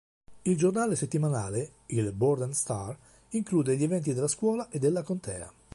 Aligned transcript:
Il 0.41 0.57
giornale 0.57 0.95
settimanale, 0.95 1.73
il 1.89 2.11
"Borden 2.11 2.55
Star", 2.55 2.97
include 3.33 3.75
gli 3.77 3.83
eventi 3.83 4.15
della 4.15 4.27
scuola 4.27 4.67
e 4.71 4.79
della 4.79 5.03
contea. 5.03 5.53